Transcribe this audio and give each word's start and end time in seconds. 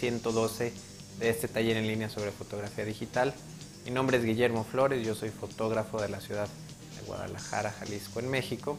bienvenidos 0.00 0.60
al 0.60 0.72
capítulo 0.72 0.72
112 0.72 0.72
de 1.18 1.28
este 1.28 1.48
taller 1.48 1.76
en 1.76 1.86
línea 1.86 2.08
sobre 2.08 2.30
fotografía 2.30 2.84
digital. 2.84 3.34
Mi 3.84 3.90
nombre 3.90 4.18
es 4.18 4.24
Guillermo 4.24 4.64
Flores, 4.64 5.04
yo 5.04 5.14
soy 5.14 5.30
fotógrafo 5.30 6.00
de 6.00 6.08
la 6.08 6.20
ciudad 6.20 6.48
de 6.96 7.06
Guadalajara, 7.06 7.72
Jalisco, 7.72 8.20
en 8.20 8.30
México. 8.30 8.78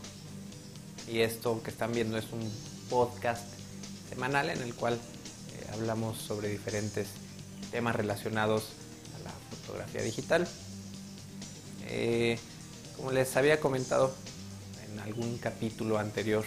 Y 1.07 1.19
esto 1.19 1.61
que 1.63 1.71
están 1.71 1.91
viendo 1.91 2.17
es 2.17 2.25
un 2.31 2.49
podcast 2.89 3.45
semanal 4.09 4.49
en 4.49 4.61
el 4.61 4.73
cual 4.73 4.93
eh, 4.95 5.67
hablamos 5.73 6.17
sobre 6.17 6.49
diferentes 6.49 7.07
temas 7.71 7.95
relacionados 7.95 8.69
a 9.15 9.23
la 9.23 9.31
fotografía 9.57 10.01
digital. 10.01 10.47
Eh, 11.87 12.39
como 12.95 13.11
les 13.11 13.35
había 13.35 13.59
comentado 13.59 14.13
en 14.87 14.99
algún 14.99 15.37
capítulo 15.37 15.97
anterior, 15.97 16.45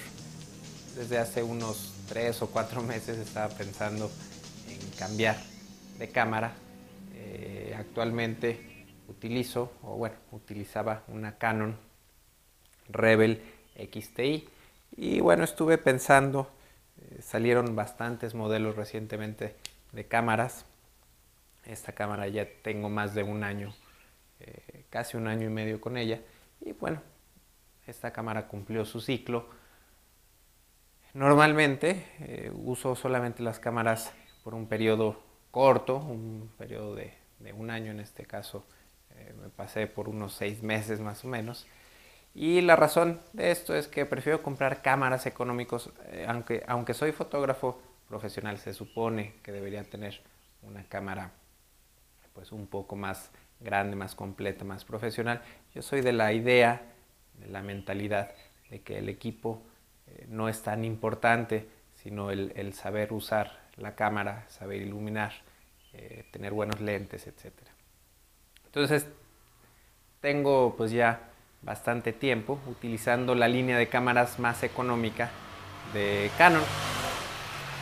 desde 0.96 1.18
hace 1.18 1.42
unos 1.42 1.92
tres 2.08 2.40
o 2.42 2.46
cuatro 2.46 2.82
meses 2.82 3.18
estaba 3.18 3.48
pensando 3.54 4.06
en 4.06 4.35
cambiar 4.96 5.36
de 5.98 6.08
cámara. 6.08 6.52
Eh, 7.14 7.74
actualmente 7.78 8.86
utilizo, 9.08 9.72
o 9.82 9.96
bueno, 9.96 10.16
utilizaba 10.32 11.02
una 11.08 11.38
Canon 11.38 11.76
Rebel 12.88 13.42
XTI. 13.76 14.48
Y 14.96 15.20
bueno, 15.20 15.44
estuve 15.44 15.78
pensando, 15.78 16.50
eh, 16.98 17.20
salieron 17.22 17.76
bastantes 17.76 18.34
modelos 18.34 18.76
recientemente 18.76 19.56
de 19.92 20.06
cámaras. 20.06 20.64
Esta 21.64 21.92
cámara 21.92 22.28
ya 22.28 22.46
tengo 22.62 22.88
más 22.88 23.14
de 23.14 23.22
un 23.22 23.44
año, 23.44 23.74
eh, 24.40 24.84
casi 24.90 25.16
un 25.16 25.26
año 25.26 25.46
y 25.46 25.52
medio 25.52 25.80
con 25.80 25.96
ella. 25.96 26.20
Y 26.60 26.72
bueno, 26.72 27.02
esta 27.86 28.12
cámara 28.12 28.48
cumplió 28.48 28.84
su 28.84 29.00
ciclo 29.00 29.66
Normalmente 31.14 32.52
uso 32.52 32.94
solamente 32.94 33.42
las 33.42 33.58
cámaras 33.58 34.12
por 34.46 34.54
un 34.54 34.68
periodo 34.68 35.20
corto, 35.50 35.96
un 35.96 36.48
periodo 36.56 36.94
de, 36.94 37.12
un 37.54 37.68
año 37.68 37.90
en 37.90 37.98
este 37.98 38.26
caso. 38.26 38.64
Eh, 39.16 39.34
me 39.42 39.48
pasé 39.48 39.88
por 39.88 40.08
unos 40.08 40.34
seis 40.34 40.62
meses 40.62 41.00
más 41.00 41.24
o 41.24 41.26
menos. 41.26 41.66
Y 42.32 42.60
la 42.60 42.76
razón 42.76 43.20
de 43.32 43.50
esto 43.50 43.74
es 43.74 43.88
que 43.88 44.06
prefiero 44.06 44.44
comprar 44.44 44.82
cámaras 44.82 45.26
económicos, 45.26 45.90
eh, 46.04 46.26
aunque, 46.28 46.62
aunque 46.68 46.94
soy 46.94 47.10
fotógrafo 47.10 47.82
profesional, 48.08 48.58
se 48.58 48.72
supone 48.72 49.34
que 49.42 49.50
debería 49.50 49.82
tener 49.82 50.20
una 50.62 50.84
cámara 50.84 51.32
pues 52.32 52.52
un 52.52 52.68
poco 52.68 52.94
más 52.94 53.32
grande, 53.58 53.96
más 53.96 54.14
completa, 54.14 54.64
más 54.64 54.84
profesional. 54.84 55.42
Yo 55.74 55.82
soy 55.82 56.02
de 56.02 56.12
la 56.12 56.32
idea, 56.32 56.82
de 57.34 57.48
la 57.48 57.62
mentalidad 57.62 58.30
de 58.70 58.80
que 58.80 58.98
el 58.98 59.08
equipo 59.08 59.60
eh, 60.06 60.26
no 60.28 60.48
es 60.48 60.62
tan 60.62 60.84
importante, 60.84 61.68
sino 61.96 62.30
el, 62.30 62.72
saber 62.74 63.12
usar 63.12 63.65
la 63.76 63.94
cámara, 63.94 64.44
saber 64.48 64.82
iluminar, 64.82 65.32
eh, 65.92 66.24
tener 66.30 66.52
buenos 66.52 66.80
lentes, 66.80 67.26
etc. 67.26 67.52
Entonces, 68.66 69.06
tengo 70.20 70.74
pues 70.76 70.90
ya 70.90 71.20
bastante 71.62 72.12
tiempo 72.12 72.58
utilizando 72.66 73.34
la 73.34 73.48
línea 73.48 73.78
de 73.78 73.88
cámaras 73.88 74.38
más 74.38 74.62
económica 74.62 75.30
de 75.92 76.30
Canon, 76.38 76.62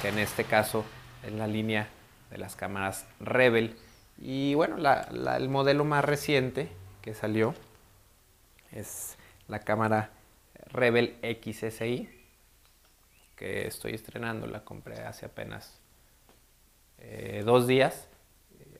que 0.01 0.09
en 0.09 0.19
este 0.19 0.45
caso 0.45 0.85
es 1.23 1.33
la 1.33 1.47
línea 1.47 1.89
de 2.31 2.39
las 2.39 2.57
cámaras 2.57 3.07
Rebel. 3.21 3.77
Y 4.19 4.55
bueno, 4.55 4.77
el 4.79 5.49
modelo 5.49 5.85
más 5.85 6.05
reciente 6.05 6.69
que 7.03 7.15
salió 7.15 7.55
es 8.73 9.17
la 9.49 9.61
cámara 9.61 10.11
Rebel 10.67 11.17
XSI, 11.23 12.09
que 13.37 13.67
estoy 13.67 13.95
estrenando, 13.95 14.47
la 14.47 14.65
compré 14.65 15.03
hace 15.03 15.27
apenas 15.27 15.81
eh, 16.99 17.43
dos 17.45 17.67
días. 17.67 18.09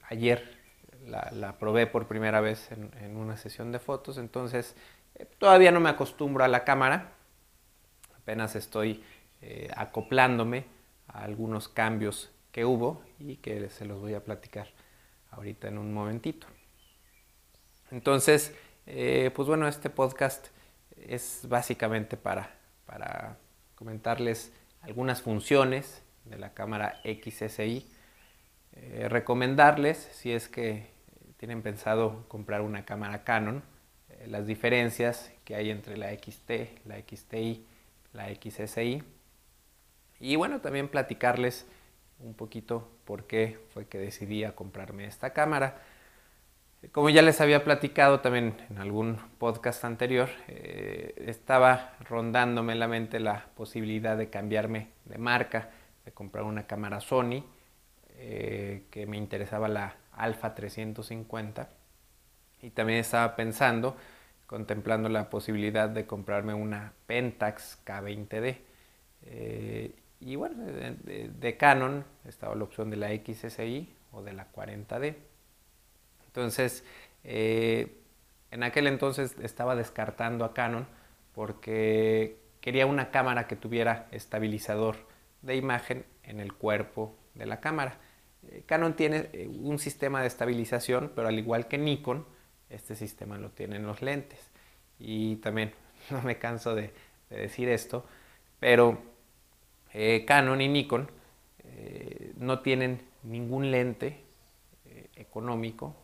Ayer 0.09 0.59
la, 1.07 1.57
probé 1.59 1.87
por 1.87 2.07
primera 2.07 2.41
vez 2.41 2.71
en, 2.71 3.17
una 3.17 3.37
sesión 3.37 3.73
de 3.73 3.79
fotos, 3.79 4.19
entonces 4.19 4.75
eh, 5.15 5.27
todavía 5.39 5.71
no 5.71 5.81
me 5.81 5.91
acostumbro 5.91 6.45
a 6.45 6.49
la 6.49 6.65
cámara, 6.65 7.13
apenas 8.17 8.57
estoy 8.57 9.03
eh, 9.43 9.71
acoplándome 9.77 10.65
a 11.09 11.25
algunos 11.25 11.69
cambios 11.69 12.31
que 12.53 12.65
hubo 12.65 13.03
y 13.19 13.37
que 13.37 13.69
se 13.69 13.85
los 13.85 14.01
voy 14.01 14.15
a 14.15 14.25
platicar 14.25 14.69
ahorita 15.31 15.69
en 15.69 15.79
un 15.79 15.93
momentito. 15.93 16.47
Entonces, 17.91 18.55
pues 18.85 19.49
bueno, 19.49 19.69
este 19.69 19.91
podcast 19.91 20.49
es 20.97 21.47
básicamente 21.49 22.17
para, 22.17 22.55
para 22.87 23.37
comentarles 23.75 24.53
algunas 24.83 25.23
funciones 25.23 26.03
de 26.25 26.39
la 26.39 26.53
cámara 26.55 27.01
XSI, 27.05 27.87
eh, 28.77 29.09
recomendarles 29.09 29.99
si 30.13 30.33
es 30.33 30.49
que 30.49 30.89
tienen 31.37 31.63
pensado 31.63 32.25
comprar 32.29 32.61
una 32.61 32.85
cámara 32.85 33.25
Canon, 33.25 33.63
eh, 34.11 34.27
las 34.29 34.47
diferencias 34.47 35.33
que 35.45 35.55
hay 35.55 35.71
entre 35.71 35.97
la 35.97 36.11
XT, 36.13 36.87
la 36.87 36.97
XTI, 37.01 37.65
la 38.13 38.29
XSI 38.29 39.03
y 40.21 40.37
bueno, 40.37 40.61
también 40.61 40.89
platicarles 40.89 41.67
un 42.21 42.35
poquito 42.35 42.89
por 43.05 43.27
qué 43.27 43.59
fue 43.75 43.87
que 43.87 43.99
decidí 43.99 44.45
a 44.45 44.55
comprarme 44.55 45.07
esta 45.07 45.35
cámara. 45.35 45.83
Como 46.93 47.11
ya 47.11 47.23
les 47.23 47.41
había 47.41 47.65
platicado 47.65 48.21
también 48.21 48.57
en 48.71 48.79
algún 48.79 49.19
podcast 49.39 49.85
anterior, 49.85 50.29
eh, 50.49 51.15
estaba 51.27 51.95
rondándome 52.01 52.75
en 52.75 52.79
la 52.79 52.89
mente 52.89 53.21
la 53.21 53.47
posibilidad 53.55 54.17
de 54.17 54.31
cambiarme 54.31 54.89
de 55.05 55.19
marca, 55.19 55.71
de 56.05 56.13
comprar 56.13 56.45
una 56.45 56.67
cámara 56.67 57.01
Sony, 57.01 57.45
eh, 58.27 58.85
que 58.91 59.05
me 59.05 59.19
interesaba 59.19 59.69
la 59.69 59.97
Alpha 60.13 60.55
350. 60.55 61.69
Y 62.63 62.71
también 62.71 63.01
estaba 63.01 63.37
pensando, 63.37 63.97
contemplando 64.47 65.11
la 65.11 65.29
posibilidad 65.29 65.91
de 65.91 66.07
comprarme 66.07 66.55
una 66.55 66.95
Pentax 67.07 67.81
K20D. 67.85 68.57
Eh, 69.27 69.95
y 70.21 70.37
bueno, 70.37 70.65
de, 70.65 71.29
de 71.29 71.57
Canon 71.59 72.03
estaba 72.25 72.55
la 72.55 72.65
opción 72.65 72.89
de 72.89 72.97
la 72.97 73.09
XSI 73.09 73.95
o 74.11 74.23
de 74.23 74.33
la 74.33 74.51
40D. 74.51 75.17
Entonces, 76.27 76.83
eh, 77.25 78.01
en 78.51 78.63
aquel 78.63 78.87
entonces 78.87 79.37
estaba 79.43 79.77
descartando 79.77 80.47
a 80.47 80.55
Canon 80.55 80.87
porque 81.35 82.39
quería 82.63 82.87
una 82.87 83.11
cámara 83.11 83.47
que 83.49 83.57
tuviera 83.57 84.09
estabilizador 84.13 84.97
de 85.43 85.57
imagen 85.57 86.07
en 86.23 86.41
el 86.41 86.55
cuerpo 86.55 87.15
de 87.35 87.45
la 87.45 87.61
cámara. 87.61 87.99
Eh, 88.51 88.63
Canon 88.67 88.95
tiene 88.95 89.29
eh, 89.33 89.49
un 89.49 89.79
sistema 89.79 90.21
de 90.21 90.29
estabilización, 90.29 91.13
pero 91.15 91.29
al 91.29 91.39
igual 91.39 91.69
que 91.69 91.79
Nikon, 91.79 92.25
este 92.71 92.97
sistema 92.97 93.39
lo 93.39 93.51
tienen 93.51 93.87
los 93.87 94.03
lentes. 94.03 94.51
Y 94.99 95.37
también 95.37 95.73
no 96.11 96.23
me 96.23 96.39
canso 96.39 96.75
de, 96.75 96.93
decir 97.31 97.69
esto, 97.69 98.05
pero 98.61 99.03
Canon 100.27 100.61
y 100.61 100.69
Nikon 100.69 101.11
no 102.37 102.61
tienen 102.61 103.01
ningún 103.25 103.73
lente 103.73 104.21
económico 105.17 105.97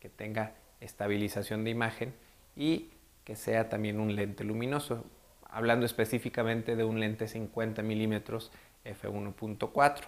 que 0.00 0.08
tenga 0.08 0.54
estabilización 0.80 1.64
de 1.64 1.70
imagen 1.70 2.14
y 2.56 2.90
que 3.24 3.36
sea 3.36 3.68
también 3.68 4.00
un 4.00 4.16
lente 4.16 4.44
luminoso, 4.44 5.04
hablando 5.50 5.84
específicamente 5.84 6.76
de 6.76 6.84
un 6.84 7.00
lente 7.00 7.28
50 7.28 7.82
milímetros 7.82 8.50
f1.4. 8.84 10.04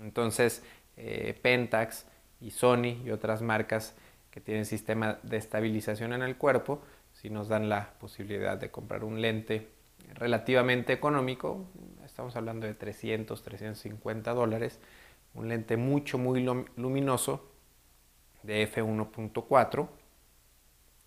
Entonces, 0.00 0.62
eh, 0.96 1.38
Pentax 1.40 2.06
y 2.40 2.50
Sony 2.50 3.02
y 3.04 3.10
otras 3.10 3.42
marcas 3.42 3.94
que 4.30 4.40
tienen 4.40 4.66
sistema 4.66 5.18
de 5.22 5.36
estabilización 5.36 6.12
en 6.12 6.22
el 6.22 6.36
cuerpo, 6.36 6.82
si 7.12 7.30
nos 7.30 7.48
dan 7.48 7.68
la 7.68 7.92
posibilidad 8.00 8.58
de 8.58 8.70
comprar 8.70 9.04
un 9.04 9.20
lente 9.20 9.68
relativamente 10.14 10.92
económico, 10.92 11.64
estamos 12.04 12.36
hablando 12.36 12.66
de 12.66 12.74
300, 12.74 13.42
350 13.42 14.32
dólares, 14.32 14.80
un 15.34 15.48
lente 15.48 15.76
mucho, 15.76 16.18
muy 16.18 16.44
luminoso, 16.76 17.48
de 18.42 18.70
f1.4 18.70 19.88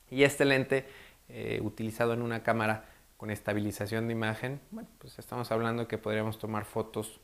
y 0.09 0.23
este 0.23 0.45
lente 0.45 0.85
eh, 1.29 1.59
utilizado 1.61 2.13
en 2.13 2.21
una 2.21 2.43
cámara 2.43 2.85
con 3.15 3.31
estabilización 3.31 4.07
de 4.07 4.13
imagen, 4.13 4.59
bueno, 4.71 4.89
pues 4.99 5.17
estamos 5.19 5.51
hablando 5.51 5.87
que 5.87 5.97
podríamos 5.97 6.39
tomar 6.39 6.65
fotos 6.65 7.19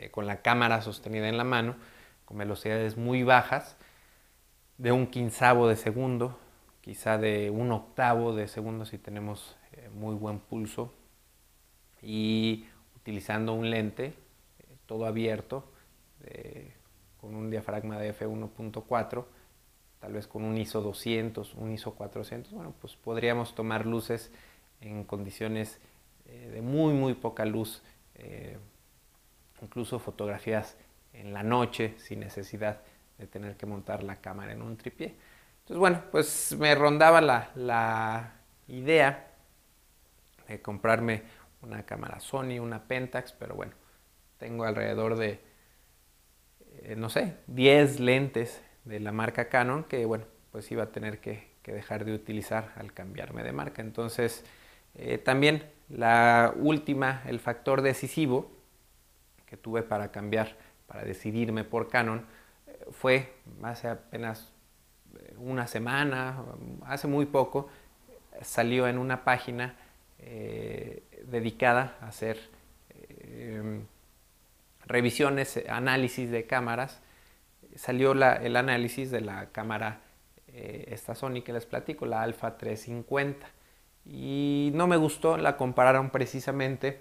eh, 0.00 0.10
con 0.10 0.26
la 0.26 0.42
cámara 0.42 0.82
sostenida 0.82 1.28
en 1.28 1.36
la 1.36 1.44
mano 1.44 1.76
con 2.24 2.38
velocidades 2.38 2.96
muy 2.96 3.22
bajas 3.22 3.76
de 4.78 4.92
un 4.92 5.08
quinzavo 5.08 5.68
de 5.68 5.76
segundo, 5.76 6.38
quizá 6.80 7.18
de 7.18 7.50
un 7.50 7.72
octavo 7.72 8.34
de 8.34 8.48
segundo 8.48 8.84
si 8.84 8.98
tenemos 8.98 9.56
eh, 9.72 9.88
muy 9.92 10.14
buen 10.14 10.38
pulso. 10.38 10.92
Y 12.02 12.66
utilizando 12.96 13.52
un 13.52 13.70
lente 13.70 14.14
todo 14.86 15.06
abierto 15.06 15.64
con 17.20 17.34
un 17.34 17.50
diafragma 17.50 17.98
de 17.98 18.14
f1.4, 18.14 19.24
tal 20.00 20.12
vez 20.12 20.26
con 20.26 20.44
un 20.44 20.56
ISO 20.56 20.80
200, 20.80 21.54
un 21.54 21.72
ISO 21.72 21.94
400, 21.94 22.52
bueno, 22.52 22.74
pues 22.80 22.96
podríamos 22.96 23.54
tomar 23.54 23.86
luces 23.86 24.32
en 24.80 25.04
condiciones 25.04 25.78
eh, 26.26 26.50
de 26.54 26.62
muy, 26.62 26.94
muy 26.94 27.14
poca 27.14 27.44
luz, 27.44 27.82
eh, 28.14 28.56
incluso 29.62 29.98
fotografías 29.98 30.76
en 31.12 31.32
la 31.32 31.42
noche 31.42 31.94
sin 31.98 32.20
necesidad 32.20 32.80
de 33.18 33.26
tener 33.26 33.56
que 33.56 33.66
montar 33.66 34.02
la 34.02 34.16
cámara 34.16 34.52
en 34.52 34.62
un 34.62 34.76
tripié. 34.76 35.14
Entonces, 35.60 35.78
bueno, 35.78 36.02
pues 36.10 36.56
me 36.58 36.74
rondaba 36.74 37.20
la, 37.20 38.32
idea 38.68 39.26
de 40.46 40.62
comprarme 40.62 41.24
una 41.62 41.84
cámara 41.84 42.20
Sony, 42.20 42.60
una 42.60 42.84
Pentax, 42.84 43.32
pero 43.32 43.56
bueno, 43.56 43.72
tengo 44.38 44.64
alrededor 44.64 45.16
de, 45.16 45.40
eh, 46.82 46.94
no 46.96 47.10
sé, 47.10 47.36
10 47.48 47.98
lentes 47.98 48.62
de 48.84 49.00
la 49.00 49.10
marca 49.10 49.48
Canon 49.48 49.82
que, 49.82 50.06
bueno, 50.06 50.24
pues 50.52 50.70
iba 50.70 50.84
a 50.84 50.92
tener 50.92 51.20
que, 51.20 51.50
dejar 51.64 52.04
de 52.04 52.12
utilizar 52.12 52.72
al 52.74 52.92
cambiarme 52.92 53.44
de 53.44 53.52
marca. 53.52 53.80
Entonces, 53.80 54.44
eh, 54.96 55.18
también 55.18 55.70
la 55.88 56.52
última, 56.56 57.22
el 57.26 57.38
factor 57.38 57.80
decisivo 57.80 58.50
que 59.50 59.56
tuve 59.56 59.82
para 59.82 60.10
cambiar, 60.10 60.56
para 60.86 61.04
decidirme 61.04 61.64
por 61.64 61.88
Canon, 61.88 62.24
eh, 62.66 62.86
fue 62.92 63.34
hace 63.62 63.88
apenas 63.88 64.52
eh, 65.18 65.34
una 65.38 65.66
semana, 65.66 66.42
hace 66.86 67.08
muy 67.08 67.26
poco, 67.26 67.68
salió 68.40 68.88
en 68.88 68.98
una 68.98 69.24
página 69.24 69.74
dedicada 71.26 71.96
a 72.02 72.08
hacer 72.08 72.38
revisiones, 74.86 75.62
análisis 75.68 76.30
de 76.30 76.46
cámaras. 76.46 77.00
Salió 77.74 78.12
el 78.12 78.56
análisis 78.56 79.10
de 79.10 79.20
la 79.20 79.46
cámara 79.50 80.00
eh, 80.48 80.86
esta 80.88 81.14
Sony 81.14 81.42
que 81.44 81.52
les 81.52 81.66
platico, 81.66 82.06
la 82.06 82.22
Alpha 82.22 82.56
350. 82.56 83.46
Y 84.06 84.70
no 84.74 84.86
me 84.86 84.96
gustó, 84.96 85.36
la 85.36 85.56
compararon 85.56 86.10
precisamente 86.10 87.00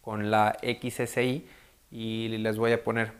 con 0.00 0.30
la 0.30 0.56
XSI 0.62 1.46
y 1.90 2.28
les 2.28 2.56
voy 2.56 2.72
a 2.72 2.82
poner, 2.82 3.12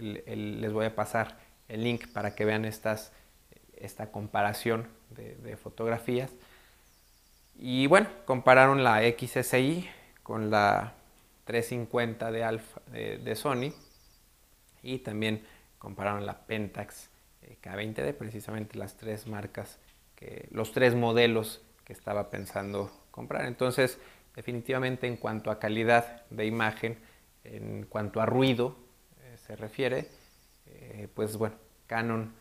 les 0.00 0.72
voy 0.72 0.86
a 0.86 0.94
pasar 0.94 1.38
el 1.68 1.84
link 1.84 2.08
para 2.08 2.34
que 2.34 2.44
vean 2.44 2.64
esta 2.64 4.10
comparación 4.10 4.88
de, 5.10 5.56
fotografías. 5.56 6.30
Y 7.58 7.86
bueno, 7.86 8.08
compararon 8.24 8.84
la 8.84 9.00
XSI 9.00 9.88
con 10.22 10.50
la 10.50 10.94
350 11.44 12.30
de, 12.30 12.44
Alpha, 12.44 12.80
de 12.90 13.36
Sony 13.36 13.72
y 14.82 14.98
también 14.98 15.42
compararon 15.78 16.26
la 16.26 16.46
Pentax 16.46 17.10
K20D, 17.62 18.14
precisamente 18.14 18.78
las 18.78 18.96
tres 18.96 19.26
marcas, 19.26 19.78
que, 20.16 20.48
los 20.50 20.72
tres 20.72 20.94
modelos 20.94 21.62
que 21.84 21.92
estaba 21.92 22.30
pensando 22.30 22.90
comprar. 23.10 23.46
Entonces, 23.46 23.98
definitivamente 24.38 25.08
en 25.08 25.16
cuanto 25.16 25.50
a 25.50 25.58
calidad 25.58 26.22
de 26.30 26.46
imagen, 26.46 26.96
en 27.42 27.86
cuanto 27.88 28.20
a 28.20 28.26
ruido 28.26 28.76
eh, 29.20 29.36
se 29.36 29.56
refiere, 29.56 30.06
eh, 30.66 31.08
pues 31.12 31.36
bueno, 31.36 31.56
Canon 31.88 32.32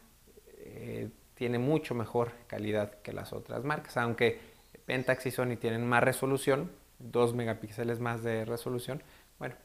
eh, 0.60 1.10
tiene 1.34 1.58
mucho 1.58 1.96
mejor 1.96 2.34
calidad 2.46 3.02
que 3.02 3.14
las 3.14 3.34
otras 3.34 3.64
marcas, 3.64 3.98
aunque 3.98 4.40
Pentax 4.86 5.26
y 5.26 5.32
Sony 5.32 5.56
tienen 5.60 5.88
más 5.88 6.04
resolución, 6.04 6.70
2 7.00 7.34
megapíxeles 7.34 8.00
más 8.00 8.22
de 8.22 8.46
resolución, 8.46 9.02
bueno, 9.40 9.56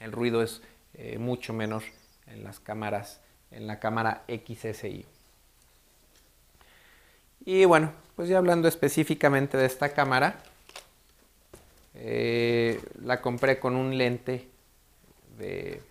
el 0.00 0.10
ruido 0.10 0.42
es 0.42 0.60
mucho 1.20 1.52
menor 1.52 1.84
en 2.26 2.42
las 2.42 2.58
cámaras 2.58 3.20
en 3.52 3.68
la 3.68 3.78
cámara 3.78 4.24
XSI. 4.26 5.06
Y 7.44 7.64
bueno, 7.64 7.92
pues 8.16 8.28
ya 8.28 8.38
hablando 8.38 8.66
específicamente 8.66 9.56
de 9.56 9.66
esta 9.66 9.94
cámara, 9.94 10.42
eh, 11.98 12.80
la 13.02 13.20
compré 13.20 13.58
con 13.58 13.76
un 13.76 13.98
lente 13.98 14.48
de, 15.36 15.82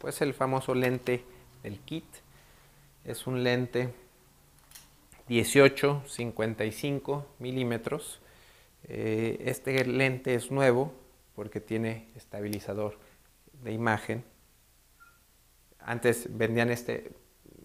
pues 0.00 0.22
el 0.22 0.32
famoso 0.34 0.74
lente 0.74 1.22
del 1.62 1.78
kit. 1.80 2.04
Es 3.04 3.26
un 3.26 3.42
lente 3.42 3.92
18-55 5.28 7.24
milímetros. 7.38 8.20
Eh, 8.84 9.42
este 9.44 9.84
lente 9.84 10.34
es 10.34 10.50
nuevo 10.50 10.94
porque 11.34 11.60
tiene 11.60 12.08
estabilizador 12.16 12.98
de 13.62 13.72
imagen 13.72 14.24
antes 15.84 16.28
vendían 16.36 16.70
este, 16.70 17.12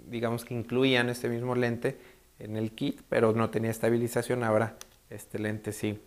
digamos 0.07 0.45
que 0.45 0.53
incluían 0.53 1.09
este 1.09 1.29
mismo 1.29 1.55
lente 1.55 1.97
en 2.39 2.57
el 2.57 2.71
kit, 2.71 3.01
pero 3.09 3.33
no 3.33 3.49
tenía 3.49 3.71
estabilización. 3.71 4.43
Ahora 4.43 4.77
este 5.09 5.39
lente 5.39 5.71
sí, 5.71 5.99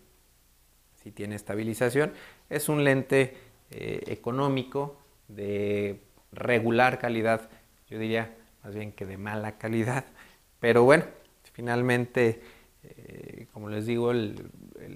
sí 1.09 1.11
tiene 1.11 1.35
estabilización. 1.35 2.13
Es 2.49 2.69
un 2.69 2.83
lente 2.83 3.35
eh, 3.71 4.03
económico, 4.07 4.97
de 5.27 6.01
regular 6.31 6.99
calidad, 6.99 7.49
yo 7.89 7.97
diría 7.99 8.35
más 8.63 8.75
bien 8.75 8.91
que 8.91 9.05
de 9.05 9.17
mala 9.17 9.57
calidad. 9.57 10.05
Pero 10.59 10.83
bueno, 10.83 11.05
finalmente, 11.53 12.41
eh, 12.83 13.47
como 13.53 13.69
les 13.69 13.85
digo, 13.85 14.11
el, 14.11 14.35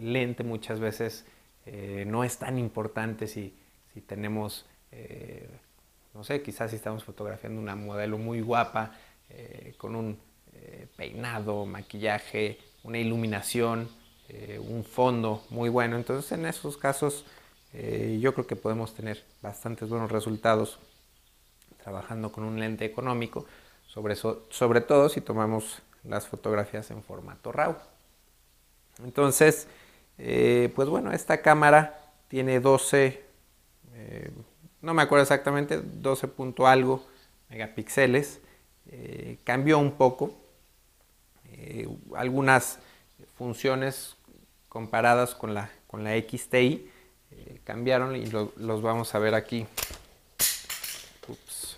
lente 0.02 0.44
muchas 0.44 0.80
veces 0.80 1.26
eh, 1.66 2.04
no 2.08 2.24
es 2.24 2.38
tan 2.38 2.58
importante 2.60 3.28
si, 3.28 3.56
si 3.94 4.02
tenemos 4.02 4.66
no 6.14 6.24
sé, 6.24 6.44
quizás 6.44 6.70
si 6.70 6.76
estamos 6.76 7.04
fotografiando 7.04 7.60
una 7.60 7.76
modelo 7.76 8.20
muy 8.20 8.42
guapa, 8.42 8.92
con 9.78 9.96
un 9.96 10.20
peinado, 10.96 11.66
maquillaje, 11.66 12.60
una 12.84 13.00
iluminación, 13.00 13.90
eh, 14.30 14.60
un 14.60 14.84
fondo 14.84 15.44
muy 15.50 15.70
bueno. 15.70 15.96
Entonces 15.96 16.32
en 16.32 16.46
esos 16.46 16.78
casos 16.78 17.26
yo 18.20 18.36
creo 18.36 18.46
que 18.46 18.56
podemos 18.56 18.94
tener 18.94 19.24
bastantes 19.42 19.90
buenos 19.90 20.12
resultados 20.12 20.78
trabajando 21.82 22.32
con 22.32 22.44
un 22.44 22.60
lente 22.60 22.86
económico, 22.86 23.48
sobre, 23.88 24.16
sobre 24.16 24.82
todo 24.82 25.10
si 25.10 25.22
tomamos 25.22 25.82
las 26.04 26.28
fotografías 26.28 26.92
en 26.92 27.02
formato 27.02 27.52
RAW. 27.52 27.76
Entonces, 29.04 29.68
pues 30.16 30.88
bueno, 30.88 31.14
esta 31.14 31.42
cámara 31.42 32.14
tiene 32.28 32.60
12 32.60 33.24
no 34.84 34.94
me 34.94 35.02
acuerdo 35.02 35.24
exactamente, 35.24 35.82
12 35.82 36.28
punto 36.28 36.68
algo 36.68 37.08
megapíxeles. 37.50 38.42
Eh, 38.88 39.38
cambió 39.46 39.80
un 39.80 39.94
poco. 39.94 40.36
Eh, 41.54 41.88
algunas 42.16 42.80
funciones 43.38 44.16
comparadas 44.70 45.36
con 45.36 45.54
la, 45.54 45.70
con 45.88 46.04
la 46.04 46.12
XTI 46.12 46.90
eh, 47.32 47.62
cambiaron 47.64 48.16
y 48.16 48.26
los 48.26 48.82
vamos 48.82 49.14
a 49.16 49.20
ver 49.20 49.36
aquí. 49.36 49.66
Ups. 51.28 51.78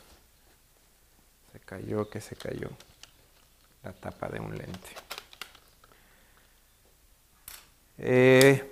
Se 1.52 1.60
cayó, 1.60 2.10
que 2.10 2.22
se 2.22 2.36
cayó 2.36 2.70
la 3.84 3.94
tapa 3.94 4.30
de 4.30 4.40
un 4.40 4.58
lente. 4.58 4.90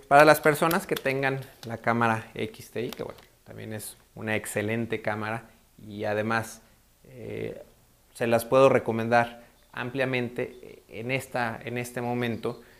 para 0.08 0.26
las 0.26 0.42
personas 0.42 0.86
que 0.86 0.96
tengan 0.96 1.42
la 1.66 1.78
cámara 1.78 2.32
XTI, 2.34 2.90
que 2.92 3.04
bueno, 3.04 3.20
también 3.46 3.74
es 3.74 3.98
una 4.16 4.36
excelente 4.36 5.02
cámara 5.02 5.50
y 5.88 6.04
además 6.06 6.62
eh, 7.06 7.64
se 8.14 8.28
las 8.28 8.46
puedo 8.46 8.70
recomendar 8.70 9.44
ampliamente 9.72 10.84
en, 10.88 11.12
esta, 11.12 11.60
en 11.64 11.78
este 11.78 12.02
momento 12.02 12.62
eh, 12.62 12.73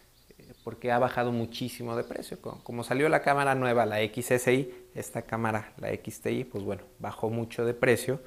porque 0.64 0.92
ha 0.92 1.00
bajado 1.00 1.32
muchísimo 1.32 1.96
de 1.96 2.04
precio. 2.04 2.40
Como 2.42 2.84
salió 2.84 3.10
la 3.10 3.22
cámara 3.22 3.56
nueva, 3.56 3.86
la 3.86 3.98
XSI, 3.98 4.74
esta 4.96 5.24
cámara, 5.24 5.74
la 5.78 5.90
XTI, 5.90 6.46
pues 6.46 6.64
bueno, 6.64 6.84
bajó 7.00 7.30
mucho 7.30 7.66
de 7.66 7.74
precio 7.74 8.20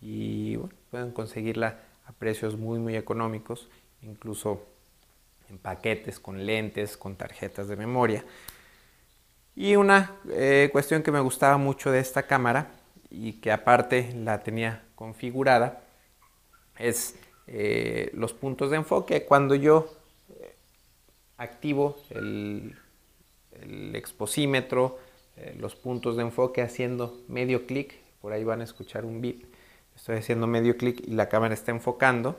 y 0.00 0.56
pueden 0.90 1.12
conseguirla 1.12 1.80
a 2.06 2.12
precios 2.12 2.56
muy 2.56 2.78
muy 2.78 2.96
económicos, 2.96 3.68
incluso 4.02 4.66
en 5.48 5.58
paquetes 5.58 6.18
con 6.18 6.44
lentes, 6.44 6.96
con 6.96 7.16
tarjetas 7.16 7.68
de 7.68 7.76
memoria. 7.76 8.24
Y 9.54 9.76
una 9.76 10.16
eh, 10.30 10.68
cuestión 10.72 11.02
que 11.02 11.12
me 11.12 11.20
gustaba 11.20 11.56
mucho 11.56 11.90
de 11.90 12.00
esta 12.00 12.24
cámara 12.24 12.72
y 13.10 13.34
que 13.34 13.52
aparte 13.52 14.12
la 14.14 14.42
tenía 14.42 14.82
configurada 14.94 15.82
es 16.78 17.16
eh, 17.46 18.10
los 18.12 18.32
puntos 18.32 18.70
de 18.70 18.76
enfoque. 18.76 19.24
Cuando 19.24 19.54
yo 19.54 19.88
activo 21.38 21.96
el, 22.10 22.76
exposímetro, 23.94 24.98
los 25.58 25.74
puntos 25.74 26.16
de 26.16 26.22
enfoque 26.22 26.62
haciendo 26.62 27.20
medio 27.28 27.66
clic, 27.66 27.94
por 28.20 28.32
ahí 28.32 28.44
van 28.44 28.60
a 28.60 28.64
escuchar 28.64 29.04
un 29.04 29.20
bip, 29.20 29.44
estoy 29.94 30.16
haciendo 30.16 30.46
medio 30.46 30.76
clic 30.76 31.00
y 31.06 31.12
la 31.12 31.28
cámara 31.28 31.54
está 31.54 31.70
enfocando 31.70 32.36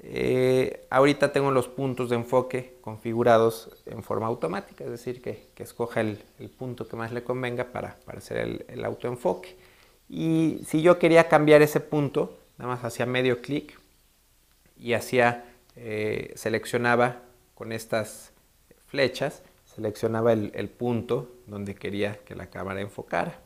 eh, 0.00 0.86
ahorita 0.90 1.32
tengo 1.32 1.50
los 1.50 1.68
puntos 1.68 2.10
de 2.10 2.16
enfoque 2.16 2.76
configurados 2.82 3.70
en 3.86 4.02
forma 4.02 4.26
automática, 4.26 4.84
es 4.84 4.90
decir, 4.90 5.22
que, 5.22 5.48
escoja 5.56 6.02
el, 6.02 6.18
punto 6.58 6.86
que 6.88 6.96
más 6.96 7.12
le 7.12 7.24
convenga 7.24 7.72
para, 7.72 7.96
hacer 8.06 8.64
el, 8.68 8.84
autoenfoque. 8.84 9.56
Y 10.08 10.60
si 10.66 10.82
yo 10.82 10.98
quería 10.98 11.28
cambiar 11.28 11.62
ese 11.62 11.80
punto, 11.80 12.36
nada 12.58 12.74
más 12.74 12.84
hacía 12.84 13.06
medio 13.06 13.40
clic 13.40 13.78
y 14.78 14.92
hacía, 14.92 15.44
eh, 15.76 16.32
seleccionaba 16.36 17.22
con 17.54 17.72
estas 17.72 18.32
flechas, 18.86 19.42
seleccionaba 19.64 20.32
el, 20.32 20.68
punto 20.68 21.30
donde 21.46 21.74
quería 21.74 22.18
que 22.24 22.34
la 22.34 22.46
cámara 22.46 22.80
enfocara. 22.80 23.38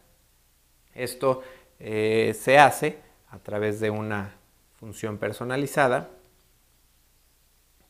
Esto 0.95 1.43
eh, 1.79 2.37
se 2.39 2.59
hace 2.59 2.99
a 3.31 3.39
través 3.39 3.81
de 3.81 3.91
una 3.91 4.35
función 4.79 5.19
personalizada 5.19 6.11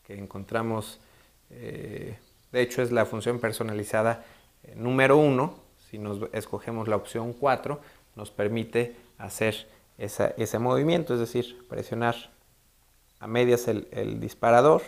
que 0.07 0.19
encontramos, 0.19 1.01
eh, 1.51 2.17
de 2.53 2.63
hecho 2.63 2.83
es 2.83 2.91
la 2.93 3.05
función 3.05 3.41
personalizada 3.41 4.25
eh, 4.63 4.75
número 4.77 5.19
1, 5.19 5.55
si 5.91 5.99
nos 5.99 6.29
escogemos 6.33 6.89
la 6.89 6.97
opción 6.97 7.33
4, 7.33 7.81
nos 8.17 8.31
permite 8.31 8.97
hacer 9.19 9.69
ese 9.99 10.59
movimiento, 10.59 11.15
es 11.15 11.21
decir, 11.21 11.67
presionar 11.69 12.15
a 13.21 13.27
medias 13.27 13.67
el, 13.69 14.21
disparador, 14.21 14.83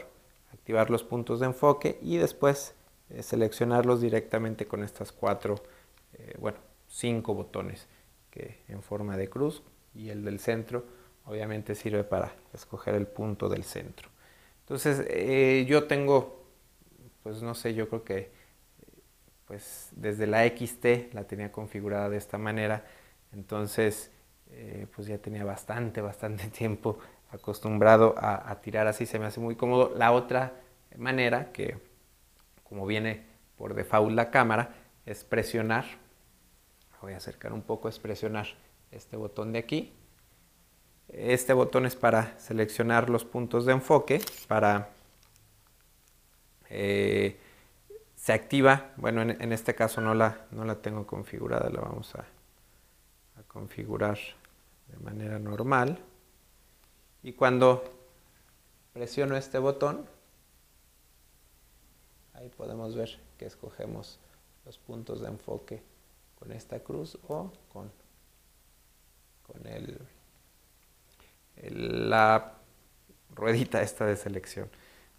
activar 0.52 0.90
los 0.90 1.02
puntos 1.02 1.40
de 1.40 1.46
enfoque 1.46 1.98
y 2.02 2.16
después 2.16 2.74
seleccionarlos 3.20 4.00
directamente 4.00 4.66
con 4.66 4.84
estas 4.84 5.10
cuatro, 5.12 5.56
bueno, 6.38 6.58
cinco 6.86 7.34
botones 7.34 7.88
que 8.30 8.62
en 8.68 8.82
forma 8.82 9.16
de 9.16 9.28
cruz 9.28 9.62
y 9.94 10.10
el 10.10 10.24
del 10.24 10.38
centro 10.38 10.84
obviamente 11.24 11.74
sirve 11.74 12.04
para 12.04 12.32
escoger 12.52 12.94
el 12.94 13.06
punto 13.06 13.48
del 13.48 13.64
centro. 13.64 14.08
Entonces 14.60 15.04
eh, 15.08 15.64
yo 15.68 15.84
tengo, 15.84 16.44
pues 17.22 17.42
no 17.42 17.54
sé, 17.54 17.74
yo 17.74 17.88
creo 17.88 18.04
que 18.04 18.30
pues 19.46 19.88
desde 19.92 20.26
la 20.26 20.46
XT 20.46 21.12
la 21.12 21.24
tenía 21.24 21.50
configurada 21.50 22.08
de 22.08 22.16
esta 22.16 22.38
manera, 22.38 22.86
entonces 23.32 24.10
eh, 24.50 24.86
pues 24.94 25.08
ya 25.08 25.18
tenía 25.18 25.44
bastante, 25.44 26.00
bastante 26.00 26.48
tiempo 26.56 26.98
acostumbrado 27.30 28.14
a, 28.18 28.50
a, 28.50 28.60
tirar 28.60 28.86
así, 28.86 29.06
se 29.06 29.18
me 29.18 29.26
hace 29.26 29.40
muy 29.40 29.56
cómodo. 29.56 29.92
La 29.96 30.12
otra 30.12 30.54
manera 30.96 31.52
que 31.52 31.78
como 32.64 32.86
viene 32.86 33.24
por 33.56 33.74
default 33.74 34.12
la 34.12 34.30
cámara 34.30 34.74
es 35.06 35.24
presionar 35.24 35.84
voy 37.02 37.14
a 37.14 37.16
acercar 37.16 37.52
un 37.52 37.62
poco, 37.62 37.88
es 37.88 37.98
presionar 37.98 38.46
este 38.90 39.16
botón 39.16 39.52
de 39.52 39.58
aquí. 39.58 39.92
Este 41.08 41.52
botón 41.52 41.86
es 41.86 41.96
para 41.96 42.38
seleccionar 42.38 43.10
los 43.10 43.24
puntos 43.24 43.66
de 43.66 43.72
enfoque, 43.72 44.20
para... 44.48 44.90
Eh, 46.68 47.38
se 48.14 48.32
activa, 48.34 48.92
bueno, 48.96 49.22
en, 49.22 49.52
este 49.52 49.74
caso 49.74 50.02
no 50.02 50.14
la, 50.14 50.42
no 50.50 50.64
la 50.66 50.76
tengo 50.76 51.06
configurada, 51.06 51.70
la 51.70 51.80
vamos 51.80 52.14
a, 52.14 52.20
a 52.20 53.42
configurar 53.48 54.18
de 54.88 54.98
manera 54.98 55.38
normal. 55.38 55.98
Y 57.22 57.32
cuando 57.32 57.84
presiono 58.92 59.36
este 59.36 59.58
botón, 59.58 60.06
ahí 62.34 62.48
podemos 62.48 62.94
ver 62.94 63.18
que 63.38 63.46
escogemos 63.46 64.18
los 64.64 64.78
puntos 64.78 65.20
de 65.20 65.28
enfoque 65.28 65.82
con 66.38 66.52
esta 66.52 66.80
cruz 66.80 67.18
o 67.28 67.52
con, 67.72 67.90
con 69.46 69.66
el, 69.66 69.98
la 72.08 72.54
ruedita 73.34 73.82
esta 73.82 74.06
de 74.06 74.16
selección. 74.16 74.68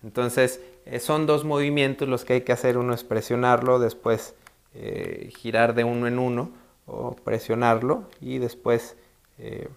Entonces 0.04 0.62
eh, 0.86 1.00
son 1.00 1.28
dos 1.28 1.44
movimientos 1.44 2.08
los 2.08 2.26
que 2.26 2.34
hay 2.34 2.42
que 2.42 2.52
hacer. 2.52 2.78
Uno 2.78 2.94
es 2.94 3.04
presionarlo, 3.04 3.80
después 3.80 4.34
eh, 4.74 5.32
girar 5.38 5.76
de 5.76 5.84
uno 5.84 6.08
en 6.08 6.18
uno 6.18 6.52
o 6.88 7.16
presionarlo 7.16 8.10
y 8.20 8.40
después 8.40 8.96
eh, 9.38 9.70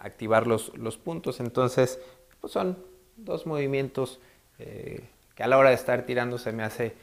activar 0.00 0.46
los, 0.46 0.76
los, 0.76 0.96
puntos. 0.98 1.38
Entonces 1.40 2.00
pues 2.40 2.52
son 2.52 2.76
dos 3.16 3.46
movimientos 3.46 4.18
que 4.58 5.42
a 5.42 5.46
la 5.46 5.56
hora 5.56 5.70
de 5.70 5.76
estar 5.76 6.04
tirando 6.04 6.36
se 6.36 6.52
me 6.52 6.62
hace 6.62 6.94